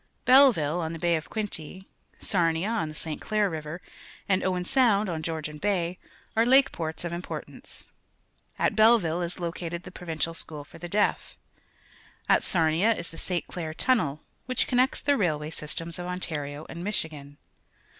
Belleville, 0.25 0.79
on 0.81 0.93
the 0.93 0.99
Baxj 0.99 1.17
of 1.19 1.29
Quinte, 1.29 1.85
Sarnia. 2.19 2.69
on 2.69 2.89
the 2.89 2.95
St. 2.95 3.21
Clnir 3.21 3.51
River, 3.51 3.83
and 4.27 4.41
Oiven 4.41 4.63
Soundj 4.65 5.07
on 5.07 5.21
Georgian 5.21 5.59
Bay,_are 5.59 6.47
lake 6.47 6.71
ports 6.71 7.05
of 7.05 7.11
impor 7.11 7.45
tance. 7.45 7.85
At 8.57 8.75
B 8.75 8.81
elleville 8.81 9.21
is 9.23 9.39
located 9.39 9.83
the 9.83 9.91
Provin 9.91 10.17
cial 10.17 10.35
School 10.35 10.63
for 10.63 10.79
the 10.79 10.89
Deaf. 10.89 11.37
At 12.27 12.41
Sarnia 12.41 12.95
is 12.95 13.11
t 13.11 13.17
he 13.17 13.41
Sjb. 13.41 13.45
Clair 13.45 13.73
tunnel, 13.75 14.23
wliich 14.49 14.65
connects 14.65 15.01
the 15.03 15.17
railway 15.17 15.51
systems 15.51 15.99
of 15.99 16.07
Ontario 16.07 16.65
and 16.67 16.83
Michigan. 16.83 17.37